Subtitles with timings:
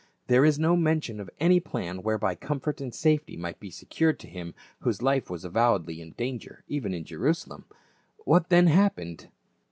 [0.25, 4.27] There is no mention of any plan whereby comfort and safety might be secured to
[4.27, 7.65] him whose life was avowedly in danger even in Jerusalem.
[8.25, 9.27] What then happened